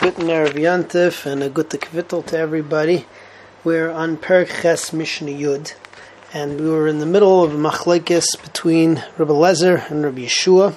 [0.00, 3.04] Erev Yantif and a good Kvittel to everybody.
[3.62, 5.74] We're on Perik Ches Mishnah Yud,
[6.32, 10.74] and we were in the middle of machlekes between Rabbi Lezer and Rabbi Yeshua.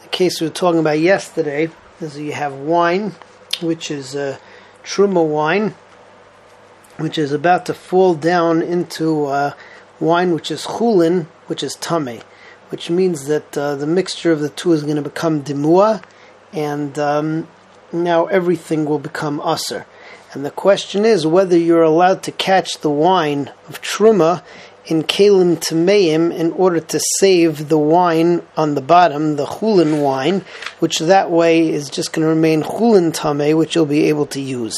[0.00, 1.68] The case we were talking about yesterday
[2.00, 3.12] is you have wine,
[3.60, 4.40] which is a
[4.82, 5.74] truma wine,
[6.96, 9.52] which is about to fall down into uh,
[10.00, 12.22] wine which is chulin, which is tame,
[12.70, 16.02] which means that uh, the mixture of the two is going to become dimua,
[16.54, 17.46] and um,
[18.02, 19.84] now everything will become usr.
[20.32, 24.42] And the question is whether you're allowed to catch the wine of truma
[24.86, 30.44] in kalim tameim in order to save the wine on the bottom, the chulin wine,
[30.80, 34.40] which that way is just going to remain chulin tame, which you'll be able to
[34.40, 34.76] use.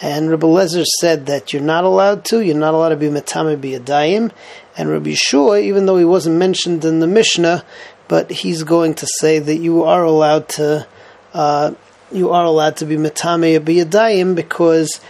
[0.00, 3.56] And Rabbi Lezer said that you're not allowed to, you're not allowed to be metame
[3.56, 4.30] biyadayim.
[4.76, 7.64] And Rabbi Shua, even though he wasn't mentioned in the Mishnah,
[8.08, 10.86] but he's going to say that you are allowed to
[11.32, 11.72] uh,
[12.12, 15.00] you are allowed to be metame biyadayim because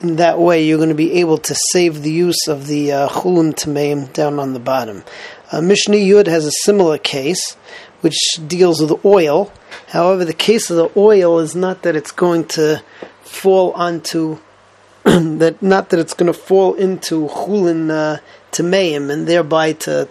[0.00, 3.08] in that way you're going to be able to save the use of the uh,
[3.08, 5.04] chulun tameim down on the bottom.
[5.52, 7.54] Uh, Mishnah Yud has a similar case,
[8.00, 9.52] which deals with oil.
[9.88, 12.82] However, the case of the oil is not that it's going to
[13.22, 14.38] fall onto
[15.04, 18.18] that not that it's going to fall into chulin uh,
[18.56, 20.08] tameim and thereby to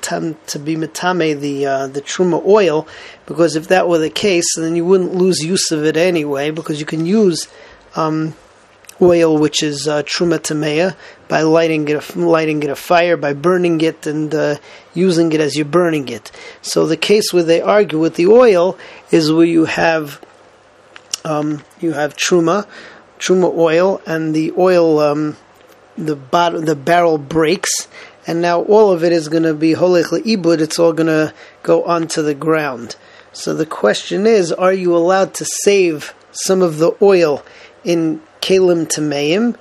[0.51, 2.87] to be metame the uh, the truma oil,
[3.25, 6.79] because if that were the case, then you wouldn't lose use of it anyway, because
[6.79, 7.47] you can use
[7.95, 8.35] um,
[9.01, 10.95] oil which is uh, truma tameya
[11.27, 14.55] by lighting it lighting it a fire by burning it and uh,
[14.93, 16.31] using it as you're burning it.
[16.61, 18.77] So the case where they argue with the oil
[19.11, 20.21] is where you have
[21.23, 22.67] um, you have truma
[23.19, 25.37] truma oil and the oil um,
[25.97, 27.87] the bottom the barrel breaks
[28.27, 30.59] and now all of it is going to be holech ibud.
[30.59, 32.95] It's all going to go onto the ground.
[33.33, 37.43] So the question is, are you allowed to save some of the oil
[37.83, 39.57] in kalim tameim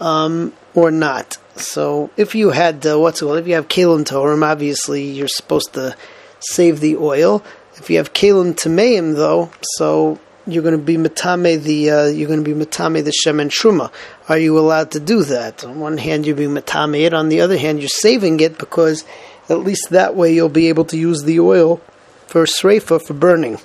[0.00, 1.38] um, or not?
[1.56, 3.38] So if you had uh, what's it called?
[3.38, 5.96] If you have kalim torim, obviously you're supposed to
[6.40, 7.44] save the oil.
[7.76, 12.28] If you have kalim tameim, though, so you're going to be matame the uh, you're
[12.28, 13.92] going to be matame the shem and truma.
[14.28, 15.64] Are you allowed to do that?
[15.64, 17.12] On one hand, you're being matame it.
[17.12, 19.04] On the other hand, you're saving it because
[19.48, 21.80] at least that way you'll be able to use the oil
[22.26, 23.58] for sreifa for burning.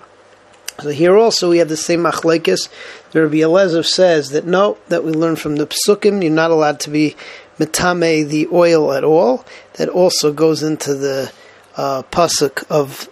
[0.81, 2.67] So here also we have the same machlekes.
[3.11, 6.79] The Rabbi Eliezer says that no, that we learn from the psukim, you're not allowed
[6.81, 7.15] to be
[7.59, 9.45] matame the oil at all.
[9.73, 11.31] That also goes into the
[11.77, 13.07] uh, pasuk of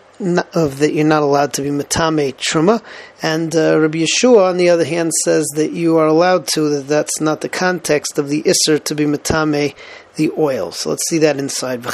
[0.54, 2.82] of that you're not allowed to be matame truma,
[3.22, 6.70] and uh, Rabbi Yeshua, on the other hand, says that you are allowed to.
[6.70, 9.76] That that's not the context of the iser to be matame
[10.16, 10.72] the oil.
[10.72, 11.86] So let's see that inside.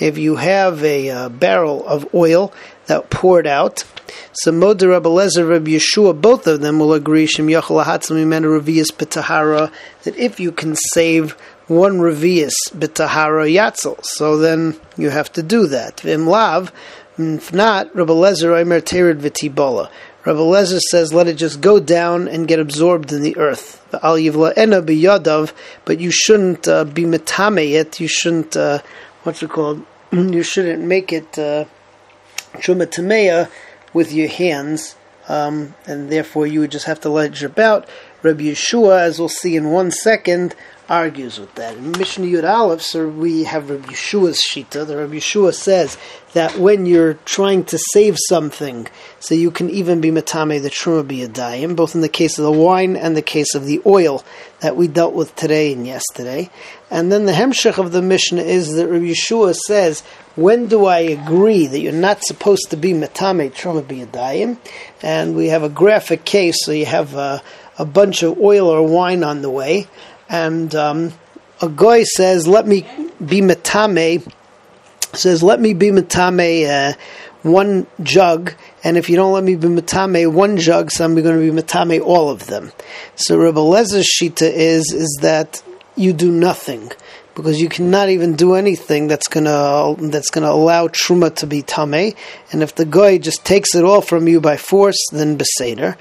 [0.00, 2.52] If you have a uh, barrel of oil
[2.86, 3.84] that poured out,
[4.32, 9.72] so Moder Rabbi Lezer, Rabbi Yeshua, both of them will agree Shem Yachal Petahara
[10.04, 11.36] that if you can save
[11.66, 14.02] one revius b'tahara yatzel.
[14.04, 15.98] So then you have to do that.
[15.98, 16.72] V'im lav,
[17.18, 19.90] if not, Rabbi Lezer Omer terid v'tibola.
[20.24, 23.80] Rabbi Lezer says, let it just go down and get absorbed in the earth.
[24.02, 25.52] Al yivla ena b'yadav,
[25.84, 28.00] but you shouldn't uh, be metame it.
[28.00, 28.80] You shouldn't, uh,
[29.22, 29.84] what's it called?
[30.12, 31.66] you shouldn't make it uh,
[33.92, 34.96] with your hands.
[35.28, 37.88] Um, and therefore you would just have to let it drip out.
[38.22, 40.54] Rabbi Yeshua, as we'll see in one second,
[40.88, 41.76] argues with that.
[41.76, 44.86] In Mishnah Yud Aleph, so we have Rabbi Yeshua's Shita.
[44.86, 45.98] The Rabbi Yeshua says
[46.32, 48.86] that when you're trying to save something,
[49.18, 52.52] so you can even be Matame the Truma Biyadayim, both in the case of the
[52.52, 54.24] wine and the case of the oil
[54.60, 56.50] that we dealt with today and yesterday.
[56.90, 60.02] And then the Hemshech of the Mishnah is that Rabbi Yeshua says,
[60.36, 64.58] when do I agree that you're not supposed to be Matame Truma Biyadayim?
[65.02, 67.42] And we have a graphic case, so you have a,
[67.78, 69.86] a bunch of oil or wine on the way
[70.28, 71.12] and um,
[71.60, 72.86] a guy says, "Let me
[73.24, 74.26] be metame."
[75.12, 76.96] Says, "Let me be metame uh,
[77.42, 78.52] one jug,
[78.84, 81.62] and if you don't let me be metame one jug, so I'm going to be
[81.62, 82.72] metame all of them."
[83.14, 85.62] So Rabbi Lezer's shita is is that
[85.96, 86.92] you do nothing
[87.34, 92.14] because you cannot even do anything that's gonna that's gonna allow truma to be tame.
[92.52, 95.96] And if the guy just takes it all from you by force, then beseder.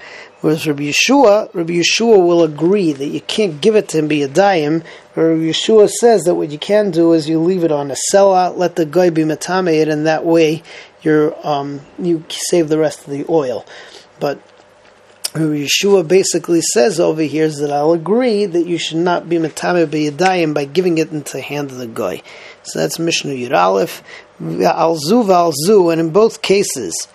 [0.45, 4.21] Whereas Rabbi Yeshua, Rabbi Yeshua will agree that you can't give it to him be
[4.21, 4.83] a.
[5.15, 8.51] Rabbi Yeshua says that what you can do is you leave it on a cellar,
[8.51, 10.61] let the guy be matame and that way
[11.01, 13.65] you're um, you save the rest of the oil.
[14.19, 14.39] But
[15.33, 19.37] Rabbi Yeshua basically says over here is that I'll agree that you should not be
[19.37, 22.21] matame b'yadayim by giving it into the hand of the guy.
[22.61, 24.03] So that's Mishnah Yud Aleph,
[24.39, 27.07] al and in both cases,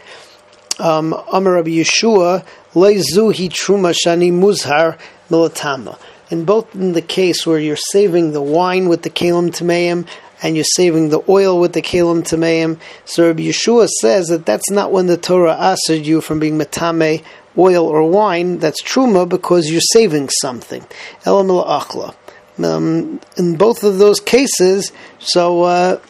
[0.81, 2.45] um, Rabbi Yeshua,
[2.75, 4.99] Leizuhi Truma Shani Muzhar
[5.29, 5.99] Milatama.
[6.31, 10.07] In both in the case where you're saving the wine with the Kalim Tameim
[10.43, 14.71] and you're saving the oil with the Kalim Tameim, so Rabbi Yeshua says that that's
[14.71, 17.25] not when the Torah asked you from being Matame
[17.59, 20.85] oil or wine, that's Truma because you're saving something.
[21.25, 22.15] Elam Achla.
[22.63, 26.01] Um, in both of those cases, so uh,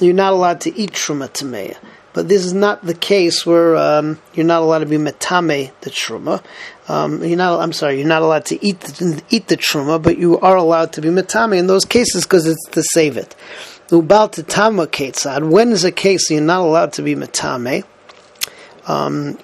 [0.00, 1.76] you're not allowed to eat Truma Tameya.
[2.12, 5.90] But this is not the case where um, you're not allowed to be metame the
[5.90, 6.42] truma.
[6.88, 7.60] Um, you're not.
[7.60, 7.98] I'm sorry.
[7.98, 11.08] You're not allowed to eat the, eat the truma, but you are allowed to be
[11.08, 13.36] metame in those cases because it's to save it.
[13.88, 15.48] Ubal tama ketzad.
[15.50, 17.84] When is a case you're not allowed to be metame?
[18.86, 19.38] Um,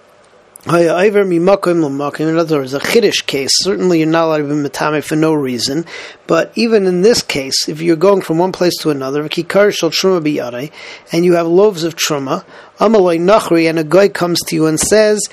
[0.69, 3.51] in other words, a chiddush case.
[3.63, 5.85] Certainly, you're not allowed to be metame for no reason.
[6.27, 11.35] But even in this case, if you're going from one place to another, and you
[11.35, 12.45] have loaves of truma,
[12.79, 15.29] and a guy comes to you and says,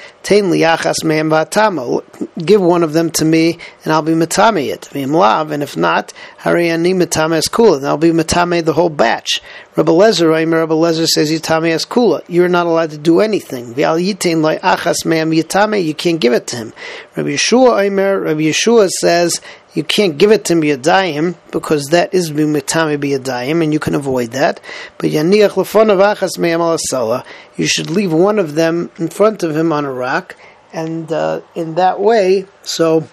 [2.45, 4.89] give one of them to me, and I'll be matame it.
[4.93, 6.13] and if not,
[6.93, 9.41] matame es kula, and I'll be matame the whole batch.
[9.75, 13.73] Rabbi Lezer, Rabbi Lezer says, Yitame es kula, you're not allowed to do anything.
[15.31, 16.73] Yitame, you can't give it to him.
[17.15, 19.41] Rabbi Yeshua, Aimer, Rabbi Yeshua says,
[19.73, 24.31] you can't give it to Biyadayim because that is Bimitami Biyadayim and you can avoid
[24.31, 24.59] that.
[24.99, 27.25] But Yaniach Lefonav Achas
[27.55, 30.35] you should leave one of them in front of him on a rock
[30.71, 33.07] and uh, in that way, so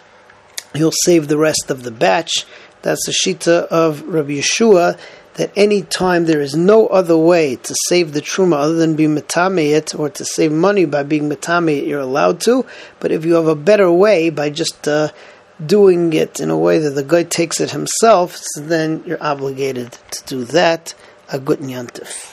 [0.74, 2.46] he'll save the rest of the batch.
[2.82, 4.98] That's the Shita of Rabbi Yeshua
[5.40, 9.06] that any time there is no other way to save the truma other than be
[9.72, 11.32] it or to save money by being
[11.78, 12.66] it, you're allowed to.
[13.00, 15.08] But if you have a better way by just uh,
[15.64, 19.92] doing it in a way that the guy takes it himself, so then you're obligated
[20.10, 20.92] to do that.
[21.32, 22.29] A good nyantif.